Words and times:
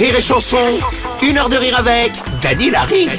Rire 0.00 0.16
et 0.16 0.20
chanson, 0.22 0.56
une 1.20 1.36
heure 1.36 1.50
de 1.50 1.58
rire 1.58 1.78
avec 1.78 2.12
Dany 2.40 2.70
Larry. 2.70 3.10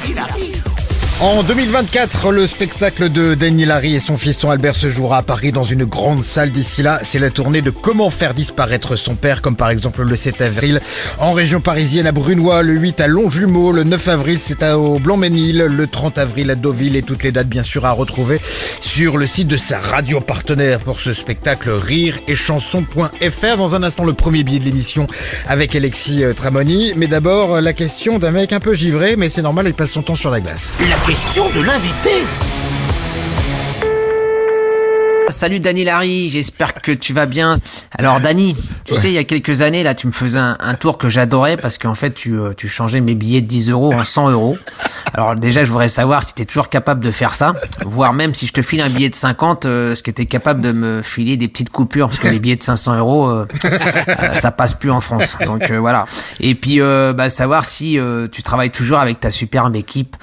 En 1.22 1.44
2024, 1.44 2.32
le 2.32 2.48
spectacle 2.48 3.12
de 3.12 3.36
Danny 3.36 3.66
Larry 3.66 3.94
et 3.94 4.00
son 4.00 4.18
fiston 4.18 4.50
Albert 4.50 4.76
se 4.76 4.90
jouera 4.90 5.20
à 5.20 5.22
Paris 5.22 5.52
dans 5.52 5.64
une 5.64 5.86
grande 5.86 6.24
salle. 6.24 6.50
D'ici 6.50 6.82
là, 6.82 6.98
c'est 7.04 7.20
la 7.20 7.30
tournée 7.30 7.62
de 7.62 7.70
Comment 7.70 8.10
faire 8.10 8.34
disparaître 8.34 8.96
son 8.96 9.14
père, 9.14 9.44
comme 9.44 9.56
par 9.56 9.70
exemple 9.70 10.02
le 10.02 10.16
7 10.16 10.42
avril 10.42 10.82
en 11.20 11.32
région 11.34 11.62
parisienne 11.62 12.08
à 12.08 12.12
Brunois, 12.12 12.64
le 12.64 12.74
8 12.74 13.02
à 13.02 13.08
Longjumeau, 13.08 13.72
le 13.72 13.84
9 13.84 14.08
avril 14.08 14.40
c'est 14.42 14.68
au 14.72 14.98
Blanc-Ménil, 14.98 15.60
le 15.60 15.86
30 15.86 16.18
avril 16.18 16.50
à 16.50 16.56
Deauville 16.56 16.96
et 16.96 17.04
toutes 17.04 17.22
les 17.22 17.32
dates 17.32 17.48
bien 17.48 17.62
sûr 17.62 17.86
à 17.86 17.92
retrouver 17.92 18.42
sur 18.82 19.18
le 19.18 19.28
site 19.28 19.48
de 19.48 19.58
sa 19.58 19.78
radio 19.78 20.22
partenaire 20.22 20.80
pour 20.80 21.00
ce 21.00 21.14
spectacle 21.14 21.70
rire 21.70 22.18
et 22.28 22.34
chanson.fr. 22.34 23.58
Dans 23.58 23.76
un 23.76 23.84
instant, 23.84 24.06
le 24.06 24.14
premier 24.14 24.44
billet 24.44 24.58
de 24.60 24.66
l'émission 24.66 25.06
avec 25.48 25.76
Alexis 25.76 26.24
euh, 26.24 26.34
Tramoni. 26.34 26.94
Mais 26.96 27.06
d'abord, 27.06 27.62
la 27.62 27.74
question 27.74 28.18
d'un 28.18 28.32
mec 28.32 28.54
un 28.54 28.60
peu 28.60 28.74
givré, 28.74 29.16
mais 29.18 29.30
c'est 29.30 29.44
normal, 29.44 29.68
il 29.68 29.76
passe 29.76 29.92
son 29.92 30.02
temps 30.02 30.16
sur 30.16 30.32
la 30.32 30.40
glace. 30.40 30.78
La 30.90 31.11
question 31.12 31.50
de 31.50 31.60
l'invité. 31.60 32.24
Salut 35.28 35.60
Dani 35.60 35.86
Larry, 35.86 36.30
j'espère 36.30 36.74
que 36.74 36.92
tu 36.92 37.14
vas 37.14 37.26
bien. 37.26 37.56
Alors 37.98 38.20
Dani, 38.20 38.56
tu 38.86 38.96
sais, 38.96 39.10
il 39.10 39.14
y 39.14 39.18
a 39.18 39.24
quelques 39.24 39.62
années, 39.62 39.82
là, 39.82 39.96
tu 39.96 40.08
me 40.08 40.12
faisais 40.12 40.40
un, 40.40 40.58
un 40.60 40.74
tour 40.74 40.98
que 40.98 41.08
j'adorais 41.10 41.56
parce 41.56 41.78
qu'en 41.78 41.96
fait, 41.96 42.12
tu, 42.12 42.34
euh, 42.34 42.54
tu 42.56 42.68
changeais 42.68 43.00
mes 43.00 43.16
billets 43.16 43.40
de 43.40 43.48
10 43.48 43.70
euros 43.70 43.94
en 43.94 44.04
100 44.04 44.32
euros. 44.32 44.58
Alors 45.14 45.36
déjà, 45.36 45.64
je 45.64 45.70
voudrais 45.72 45.88
savoir 45.88 46.24
si 46.24 46.34
tu 46.34 46.42
es 46.42 46.46
toujours 46.46 46.68
capable 46.68 47.02
de 47.04 47.12
faire 47.12 47.34
ça, 47.34 47.54
voire 47.86 48.12
même 48.14 48.34
si 48.34 48.46
je 48.48 48.54
te 48.54 48.62
file 48.62 48.82
un 48.82 48.90
billet 48.90 49.10
de 49.10 49.16
50, 49.16 49.66
euh, 49.66 49.92
est-ce 49.94 50.04
que 50.04 50.12
tu 50.12 50.22
es 50.24 50.26
capable 50.26 50.62
de 50.62 50.72
me 50.74 51.02
filer 51.02 51.38
des 51.38 51.48
petites 51.48 51.70
coupures? 51.70 52.08
Parce 52.08 52.20
que 52.20 52.28
les 52.28 52.40
billets 52.40 52.58
de 52.58 52.64
500 52.64 52.98
euros, 52.98 53.30
euh, 53.30 53.48
euh, 53.66 54.34
ça 54.34 54.52
passe 54.52 54.74
plus 54.74 54.92
en 54.92 55.00
France. 55.02 55.38
Donc 55.46 55.72
euh, 55.72 55.80
voilà. 55.80 56.06
Et 56.42 56.56
puis, 56.56 56.82
euh, 56.82 57.14
bah, 57.14 57.30
savoir 57.30 57.64
si 57.64 57.98
euh, 58.00 58.28
tu 58.30 58.44
travailles 58.44 58.72
toujours 58.72 59.00
avec 59.00 59.20
ta 59.22 59.32
superbe 59.32 59.76
équipe 59.78 60.18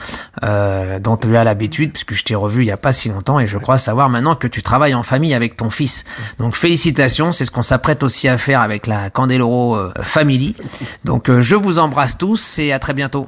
euh, 0.45 0.99
dont 0.99 1.17
tu 1.17 1.37
as 1.37 1.45
l'habitude, 1.45 1.93
puisque 1.93 2.15
je 2.15 2.25
t'ai 2.25 2.35
revu 2.35 2.63
il 2.63 2.67
y 2.67 2.71
a 2.71 2.77
pas 2.77 2.93
si 2.93 3.09
longtemps 3.09 3.39
et 3.41 3.47
je 3.47 3.59
crois 3.59 3.79
savoir 3.79 4.09
maintenant 4.09 4.35
que 4.35 4.47
tu 4.47 4.63
travailles 4.63 4.95
en 4.95 5.03
famille 5.03 5.35
avec 5.35 5.57
ton 5.57 5.71
fils. 5.71 6.05
Donc 6.39 6.57
félicitations, 6.57 7.33
c'est 7.33 7.45
ce 7.45 7.51
qu'on 7.51 7.63
s'apprête 7.63 8.03
aussi 8.03 8.29
à 8.29 8.39
faire 8.39 8.61
avec 8.61 8.87
la 8.87 9.11
Candeloro 9.11 9.77
euh, 9.77 9.93
Family. 10.03 10.55
Donc 11.05 11.29
euh, 11.31 11.41
je 11.41 11.55
vous 11.57 11.79
embrasse 11.79 12.17
tous 12.19 12.59
et 12.59 12.73
à 12.73 12.79
très 12.79 12.95
bientôt. 12.95 13.27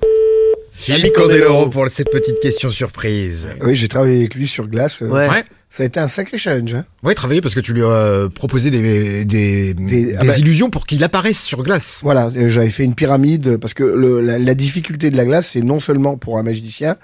Philippe 0.72 1.14
Candeloro 1.14 1.69
pour 1.69 1.86
cette 1.91 2.11
petite 2.11 2.41
question 2.41 2.70
surprise. 2.70 3.50
Oui, 3.62 3.75
j'ai 3.75 3.88
travaillé 3.88 4.19
avec 4.20 4.34
lui 4.34 4.47
sur 4.47 4.66
glace. 4.66 5.03
euh, 5.03 5.08
Ouais. 5.08 5.44
Ça 5.72 5.84
a 5.84 5.86
été 5.86 6.00
un 6.00 6.08
sacré 6.08 6.36
challenge. 6.36 6.74
Hein. 6.74 6.84
Ouais, 7.04 7.14
travailler 7.14 7.40
parce 7.40 7.54
que 7.54 7.60
tu 7.60 7.72
lui 7.72 7.82
as 7.82 7.86
euh, 7.86 8.28
proposé 8.28 8.72
des, 8.72 9.24
des, 9.24 9.72
des, 9.72 10.16
ah 10.18 10.24
bah- 10.24 10.36
illusions 10.36 10.68
pour 10.68 10.84
qu'il 10.84 11.02
apparaisse 11.04 11.40
sur 11.40 11.62
glace. 11.62 12.00
Voilà, 12.02 12.28
euh, 12.36 12.48
j'avais 12.48 12.70
fait 12.70 12.82
une 12.82 12.96
pyramide 12.96 13.56
parce 13.56 13.72
que 13.72 13.84
le, 13.84 14.20
la, 14.20 14.38
la 14.41 14.54
difficulté 14.54 15.10
de 15.10 15.16
la 15.16 15.24
glace, 15.24 15.50
c'est 15.52 15.62
non 15.62 15.78
seulement 15.78 16.16
pour 16.16 16.38
un 16.38 16.42
magicien, 16.42 16.96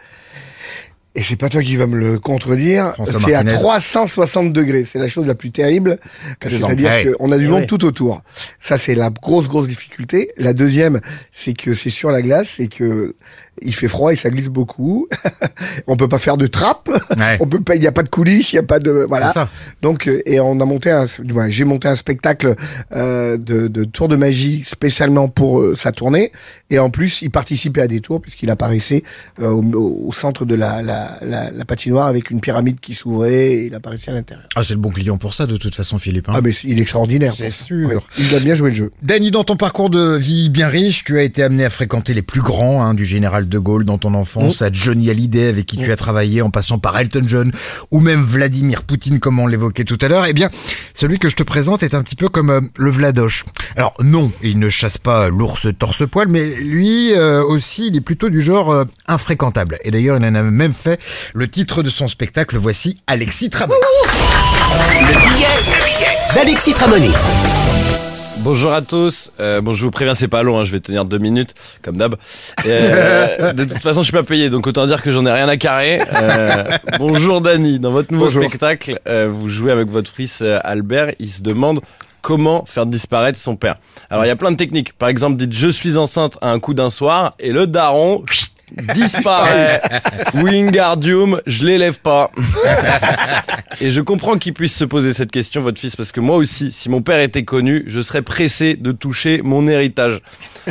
et 1.16 1.22
c'est 1.22 1.36
pas 1.36 1.48
toi 1.48 1.62
qui 1.62 1.76
vas 1.76 1.86
me 1.86 1.96
le 1.96 2.18
contredire, 2.18 2.94
c'est 3.06 3.32
à 3.32 3.42
Martinez. 3.42 3.54
360 3.54 4.52
degrés. 4.52 4.84
C'est 4.84 4.98
la 4.98 5.08
chose 5.08 5.26
la 5.26 5.34
plus 5.34 5.50
terrible. 5.50 5.98
C'est-à-dire 6.46 7.16
qu'on 7.16 7.32
a 7.32 7.38
du 7.38 7.46
Ah 7.46 7.50
monde 7.50 7.66
tout 7.66 7.86
autour. 7.86 8.20
Ça, 8.60 8.76
c'est 8.76 8.94
la 8.94 9.08
grosse, 9.08 9.48
grosse 9.48 9.66
difficulté. 9.66 10.30
La 10.36 10.52
deuxième, 10.52 11.00
c'est 11.32 11.54
que 11.54 11.72
c'est 11.72 11.88
sur 11.88 12.10
la 12.10 12.20
glace, 12.20 12.54
c'est 12.58 12.66
que 12.66 13.14
il 13.62 13.74
fait 13.74 13.88
froid 13.88 14.12
et 14.12 14.16
ça 14.16 14.28
glisse 14.30 14.48
beaucoup. 14.48 15.08
on 15.86 15.96
peut 15.96 16.08
pas 16.08 16.18
faire 16.18 16.36
de 16.36 16.46
trappe. 16.46 16.90
Ouais. 17.16 17.38
On 17.40 17.46
peut 17.46 17.62
pas, 17.62 17.74
il 17.74 17.80
n'y 17.80 17.86
a 17.86 17.92
pas 17.92 18.02
de 18.02 18.08
coulisses, 18.08 18.52
il 18.52 18.56
y 18.56 18.58
a 18.58 18.62
pas 18.62 18.78
de, 18.78 19.06
voilà. 19.08 19.32
Ça. 19.32 19.48
Donc, 19.82 20.08
euh, 20.08 20.20
et 20.26 20.40
on 20.40 20.60
a 20.60 20.64
monté 20.64 20.90
un, 20.90 21.04
j'ai 21.48 21.64
monté 21.64 21.88
un 21.88 21.94
spectacle 21.94 22.54
euh, 22.92 23.38
de, 23.38 23.68
de 23.68 23.84
tour 23.84 24.08
de 24.08 24.16
magie 24.16 24.62
spécialement 24.66 25.28
pour 25.28 25.60
euh, 25.60 25.74
sa 25.74 25.92
tournée. 25.92 26.32
Et 26.70 26.78
en 26.78 26.90
plus, 26.90 27.22
il 27.22 27.30
participait 27.30 27.80
à 27.80 27.86
des 27.88 28.00
tours 28.00 28.20
puisqu'il 28.20 28.50
apparaissait 28.50 29.04
euh, 29.40 29.48
au, 29.48 30.08
au 30.08 30.12
centre 30.12 30.44
de 30.44 30.54
la, 30.54 30.82
la, 30.82 31.05
la, 31.22 31.50
la 31.50 31.64
patinoire 31.64 32.06
avec 32.06 32.30
une 32.30 32.40
pyramide 32.40 32.80
qui 32.80 32.94
s'ouvrait 32.94 33.34
et 33.34 33.66
il 33.66 33.74
apparaissait 33.74 34.10
à 34.10 34.14
l'intérieur. 34.14 34.46
Ah, 34.54 34.62
c'est 34.64 34.74
le 34.74 34.80
bon 34.80 34.90
client 34.90 35.18
pour 35.18 35.34
ça, 35.34 35.46
de 35.46 35.56
toute 35.56 35.74
façon, 35.74 35.98
Philippe. 35.98 36.28
hein. 36.28 36.34
Ah, 36.36 36.40
mais 36.42 36.50
il 36.64 36.78
est 36.78 36.82
extraordinaire. 36.82 37.34
C'est 37.36 37.50
sûr. 37.50 37.88
Ouais, 37.88 37.96
il 38.18 38.34
a 38.34 38.40
bien 38.40 38.54
joué 38.54 38.70
le 38.70 38.76
jeu. 38.76 38.92
Danny, 39.02 39.30
dans 39.30 39.44
ton 39.44 39.56
parcours 39.56 39.90
de 39.90 40.16
vie 40.16 40.48
bien 40.48 40.68
riche, 40.68 41.04
tu 41.04 41.18
as 41.18 41.22
été 41.22 41.42
amené 41.42 41.64
à 41.64 41.70
fréquenter 41.70 42.14
les 42.14 42.22
plus 42.22 42.40
grands, 42.40 42.82
hein, 42.82 42.94
du 42.94 43.04
général 43.04 43.48
de 43.48 43.58
Gaulle 43.58 43.84
dans 43.84 43.98
ton 43.98 44.14
enfance, 44.14 44.62
à 44.62 44.70
Johnny 44.72 45.10
Hallyday 45.10 45.48
avec 45.48 45.66
qui 45.66 45.76
tu 45.76 45.90
as 45.92 45.96
travaillé, 45.96 46.42
en 46.42 46.50
passant 46.50 46.78
par 46.78 46.96
Elton 46.98 47.24
John, 47.26 47.52
ou 47.90 48.00
même 48.00 48.22
Vladimir 48.22 48.82
Poutine, 48.82 49.18
comme 49.20 49.38
on 49.38 49.46
l'évoquait 49.46 49.84
tout 49.84 49.98
à 50.00 50.08
l'heure. 50.08 50.26
Eh 50.26 50.32
bien, 50.32 50.50
celui 50.94 51.18
que 51.18 51.28
je 51.28 51.36
te 51.36 51.42
présente 51.42 51.82
est 51.82 51.94
un 51.94 52.02
petit 52.02 52.16
peu 52.16 52.28
comme 52.28 52.50
euh, 52.50 52.60
le 52.76 52.90
Vladoche. 52.90 53.44
Alors 53.76 53.94
non, 54.02 54.30
il 54.42 54.58
ne 54.58 54.68
chasse 54.68 54.98
pas 54.98 55.28
l'ours 55.28 55.66
torse-poil, 55.78 56.28
mais 56.28 56.48
lui 56.62 57.12
euh, 57.14 57.42
aussi, 57.44 57.88
il 57.88 57.96
est 57.96 58.00
plutôt 58.00 58.30
du 58.30 58.40
genre 58.40 58.70
euh, 58.72 58.84
infréquentable. 59.06 59.78
Et 59.84 59.90
d'ailleurs, 59.90 60.18
il 60.18 60.24
en 60.24 60.34
a 60.34 60.42
même 60.42 60.72
fait 60.74 60.95
le 61.34 61.48
titre 61.48 61.82
de 61.82 61.90
son 61.90 62.08
spectacle. 62.08 62.56
Voici 62.56 63.00
Alexis 63.06 63.50
Tramoni. 63.50 63.80
Le 65.00 65.06
billet, 65.06 65.46
le 65.66 65.84
billet 65.84 66.34
d'Alexis 66.34 66.74
Tramoni. 66.74 67.10
Bonjour 68.38 68.72
à 68.72 68.82
tous. 68.82 69.30
Euh, 69.40 69.60
bon, 69.60 69.72
je 69.72 69.84
vous 69.84 69.90
préviens, 69.90 70.14
c'est 70.14 70.28
pas 70.28 70.42
long. 70.42 70.58
hein, 70.60 70.64
je 70.64 70.70
vais 70.70 70.78
tenir 70.78 71.04
deux 71.04 71.18
minutes, 71.18 71.54
comme 71.82 71.96
d'hab. 71.96 72.14
Euh, 72.66 73.52
de 73.54 73.64
toute 73.64 73.82
façon, 73.82 74.02
je 74.02 74.04
suis 74.04 74.12
pas 74.12 74.22
payé, 74.22 74.50
donc 74.50 74.66
autant 74.66 74.86
dire 74.86 75.02
que 75.02 75.10
j'en 75.10 75.26
ai 75.26 75.32
rien 75.32 75.48
à 75.48 75.56
carrer. 75.56 76.00
Euh, 76.14 76.64
bonjour 76.98 77.40
Dany. 77.40 77.80
Dans 77.80 77.90
votre 77.90 78.12
nouveau 78.12 78.26
Bonjour. 78.26 78.44
spectacle, 78.44 79.00
euh, 79.08 79.28
vous 79.32 79.48
jouez 79.48 79.72
avec 79.72 79.88
votre 79.88 80.10
fils 80.12 80.42
euh, 80.42 80.58
Albert. 80.62 81.12
Il 81.18 81.28
se 81.30 81.42
demande 81.42 81.80
comment 82.22 82.64
faire 82.66 82.86
disparaître 82.86 83.38
son 83.38 83.56
père. 83.56 83.76
Alors, 84.10 84.24
il 84.24 84.28
y 84.28 84.30
a 84.32 84.36
plein 84.36 84.50
de 84.52 84.56
techniques. 84.56 84.92
Par 84.92 85.08
exemple, 85.08 85.36
dites 85.36 85.52
je 85.52 85.68
suis 85.68 85.96
enceinte 85.96 86.38
à 86.40 86.50
un 86.50 86.60
coup 86.60 86.74
d'un 86.74 86.90
soir 86.90 87.34
et 87.40 87.50
le 87.52 87.66
daron 87.66 88.22
disparaît. 88.94 89.80
Wingardium, 90.34 91.40
je 91.46 91.64
l'élève 91.64 92.00
pas. 92.00 92.30
Et 93.80 93.90
je 93.90 94.00
comprends 94.00 94.36
qu'il 94.36 94.54
puisse 94.54 94.74
se 94.74 94.84
poser 94.84 95.12
cette 95.12 95.30
question, 95.30 95.60
votre 95.60 95.78
fils, 95.80 95.96
parce 95.96 96.12
que 96.12 96.20
moi 96.20 96.36
aussi, 96.36 96.72
si 96.72 96.88
mon 96.88 97.02
père 97.02 97.20
était 97.20 97.44
connu, 97.44 97.84
je 97.86 98.00
serais 98.00 98.22
pressé 98.22 98.74
de 98.74 98.92
toucher 98.92 99.42
mon 99.42 99.66
héritage. 99.66 100.22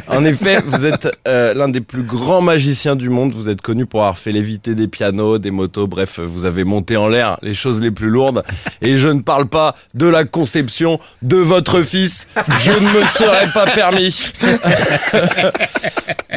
En 0.07 0.25
effet, 0.25 0.61
vous 0.65 0.85
êtes 0.85 1.07
euh, 1.27 1.53
l'un 1.53 1.69
des 1.69 1.81
plus 1.81 2.03
grands 2.03 2.41
magiciens 2.41 2.95
du 2.95 3.09
monde. 3.09 3.33
Vous 3.33 3.49
êtes 3.49 3.61
connu 3.61 3.85
pour 3.85 4.01
avoir 4.01 4.17
fait 4.17 4.31
léviter 4.31 4.75
des 4.75 4.87
pianos, 4.87 5.37
des 5.37 5.51
motos, 5.51 5.87
bref, 5.87 6.19
vous 6.19 6.45
avez 6.45 6.63
monté 6.63 6.97
en 6.97 7.07
l'air 7.07 7.37
les 7.41 7.53
choses 7.53 7.79
les 7.79 7.91
plus 7.91 8.09
lourdes. 8.09 8.43
Et 8.81 8.97
je 8.97 9.07
ne 9.07 9.21
parle 9.21 9.47
pas 9.47 9.75
de 9.93 10.07
la 10.07 10.25
conception 10.25 10.99
de 11.21 11.37
votre 11.37 11.81
fils. 11.81 12.27
Je 12.59 12.71
ne 12.71 12.89
me 12.91 13.03
serais 13.05 13.51
pas 13.53 13.65
permis. 13.65 14.31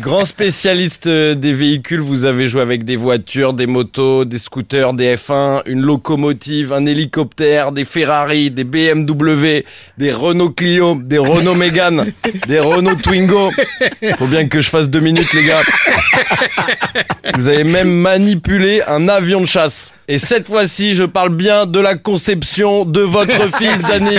Grand 0.01 0.25
spécialiste 0.25 1.07
euh, 1.07 1.35
des 1.49 1.55
véhicules, 1.55 2.01
vous 2.01 2.27
avez 2.27 2.47
joué 2.47 2.61
avec 2.61 2.85
des 2.85 2.97
voitures, 2.97 3.55
des 3.55 3.67
motos, 3.67 4.27
des 4.27 4.37
scooters, 4.37 4.93
des 4.93 5.17
F1, 5.17 5.63
une 5.65 5.81
locomotive, 5.81 6.75
un 6.75 6.85
hélicoptère, 6.85 7.73
des 7.73 7.87
Ferrari, 7.87 8.51
des 8.51 8.65
BMW, 8.65 9.65
des 9.97 10.13
Renault 10.13 10.51
Clio, 10.51 11.01
des 11.03 11.17
Renault 11.17 11.55
Mégane, 11.55 12.13
des 12.47 12.61
Renault 12.61 12.97
Twingo. 12.97 13.51
Faut 14.19 14.27
bien 14.27 14.47
que 14.47 14.61
je 14.61 14.69
fasse 14.69 14.91
deux 14.91 15.01
minutes, 15.01 15.33
les 15.33 15.47
gars. 15.47 15.63
Vous 17.35 17.49
avez 17.49 17.65
même 17.65 17.93
manipulé 17.93 18.83
un 18.87 19.09
avion 19.09 19.41
de 19.41 19.47
chasse. 19.47 19.95
Et 20.07 20.19
cette 20.19 20.47
fois-ci, 20.47 20.95
je 20.95 21.05
parle 21.05 21.31
bien 21.31 21.65
de 21.65 21.79
la 21.79 21.95
conception 21.95 22.85
de 22.85 23.01
votre 23.01 23.57
fils, 23.57 23.83
Dany. 23.83 24.17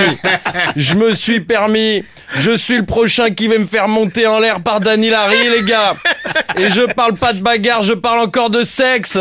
Je 0.75 0.95
me 0.95 1.13
suis 1.13 1.41
permis. 1.41 2.03
Je 2.37 2.55
suis 2.55 2.77
le 2.77 2.85
prochain 2.85 3.31
qui 3.31 3.47
va 3.47 3.57
me 3.57 3.65
faire 3.65 3.87
monter 3.87 4.27
en 4.27 4.39
l'air 4.39 4.61
par 4.61 4.79
Dany 4.79 5.09
Larry, 5.09 5.49
les 5.49 5.63
gars. 5.63 5.95
Et 6.57 6.69
je 6.69 6.81
parle 6.93 7.15
pas 7.15 7.33
de 7.33 7.41
bagarre, 7.41 7.81
je 7.83 7.93
parle 7.93 8.19
encore 8.19 8.49
de 8.49 8.63
sexe. 8.63 9.17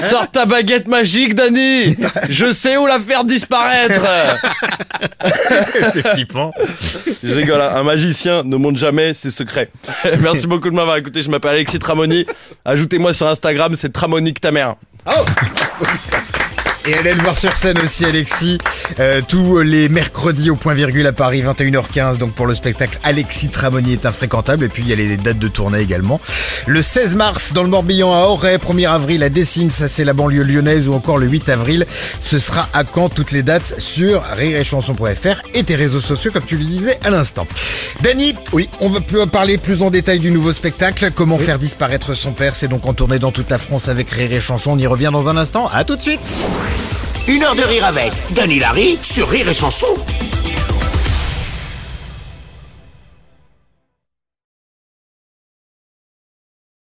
Sors 0.00 0.30
ta 0.30 0.46
baguette 0.46 0.88
magique, 0.88 1.34
Dany. 1.34 1.96
Je 2.28 2.52
sais 2.52 2.76
où 2.76 2.86
la 2.86 2.98
faire 2.98 3.24
disparaître. 3.24 4.04
C'est 5.92 6.06
flippant. 6.08 6.52
Je 7.22 7.34
rigole, 7.34 7.60
hein. 7.60 7.72
un 7.74 7.82
magicien 7.82 8.42
ne 8.42 8.56
montre 8.56 8.78
jamais 8.78 9.14
ses 9.14 9.30
secrets. 9.30 9.70
Merci 10.20 10.46
beaucoup 10.46 10.70
de 10.70 10.74
m'avoir 10.74 10.96
écouté. 10.96 11.22
Je 11.22 11.30
m'appelle 11.30 11.52
Alexis 11.52 11.78
Tramoni. 11.78 12.26
Ajoutez-moi 12.64 13.12
sur 13.12 13.26
Instagram, 13.28 13.74
c'est 13.76 13.92
Tramonique 13.92 14.40
ta 14.40 14.50
mère. 14.50 14.76
Et 16.88 16.94
allez 16.94 17.14
le 17.14 17.22
voir 17.22 17.36
sur 17.36 17.52
scène 17.56 17.78
aussi, 17.82 18.04
Alexis. 18.04 18.58
Euh, 19.00 19.20
tous 19.26 19.58
les 19.58 19.88
mercredis 19.88 20.50
au 20.50 20.56
point 20.56 20.72
virgule 20.72 21.04
à 21.08 21.12
Paris, 21.12 21.42
21h15. 21.42 22.18
Donc 22.18 22.32
pour 22.32 22.46
le 22.46 22.54
spectacle, 22.54 23.00
Alexis 23.02 23.48
Tramoni 23.48 23.94
est 23.94 24.06
infréquentable. 24.06 24.62
Et 24.62 24.68
puis 24.68 24.84
il 24.84 24.88
y 24.88 24.92
a 24.92 24.96
les 24.96 25.16
dates 25.16 25.40
de 25.40 25.48
tournée 25.48 25.80
également. 25.80 26.20
Le 26.66 26.80
16 26.82 27.16
mars, 27.16 27.52
dans 27.52 27.64
le 27.64 27.70
Morbihan 27.70 28.12
à 28.12 28.26
Auray. 28.26 28.58
1er 28.58 28.88
avril 28.88 29.24
à 29.24 29.30
Dessines, 29.30 29.70
ça 29.70 29.88
c'est 29.88 30.04
la 30.04 30.12
banlieue 30.12 30.44
lyonnaise. 30.44 30.86
Ou 30.86 30.92
encore 30.92 31.18
le 31.18 31.26
8 31.26 31.48
avril, 31.48 31.86
ce 32.20 32.38
sera 32.38 32.68
à 32.72 32.84
Caen. 32.84 33.08
Toutes 33.08 33.32
les 33.32 33.42
dates 33.42 33.80
sur 33.80 34.22
rireetchanson.fr 34.22 35.40
et 35.54 35.64
tes 35.64 35.74
réseaux 35.74 36.00
sociaux, 36.00 36.30
comme 36.30 36.44
tu 36.44 36.56
le 36.56 36.64
disais 36.64 37.00
à 37.02 37.10
l'instant. 37.10 37.48
Dany, 38.02 38.36
oui, 38.52 38.68
on 38.80 38.90
va 38.90 39.00
parler 39.26 39.58
plus 39.58 39.82
en 39.82 39.90
détail 39.90 40.20
du 40.20 40.30
nouveau 40.30 40.52
spectacle. 40.52 41.10
Comment 41.12 41.38
faire 41.38 41.58
disparaître 41.58 42.14
son 42.14 42.30
père? 42.32 42.54
C'est 42.54 42.68
donc 42.68 42.86
en 42.86 42.94
tournée 42.94 43.18
dans 43.18 43.32
toute 43.32 43.50
la 43.50 43.58
France 43.58 43.88
avec 43.88 44.08
Rire 44.10 44.32
et 44.32 44.40
Chanson. 44.40 44.70
On 44.70 44.78
y 44.78 44.86
revient 44.86 45.10
dans 45.12 45.28
un 45.28 45.36
instant. 45.36 45.68
À 45.72 45.82
tout 45.82 45.96
de 45.96 46.02
suite. 46.02 46.44
Une 47.28 47.42
heure 47.42 47.56
de 47.56 47.62
rire 47.62 47.84
avec 47.84 48.12
Dany 48.30 48.60
Larry 48.60 48.98
sur 49.02 49.28
Rire 49.28 49.48
et 49.48 49.54
Chanson. 49.54 49.88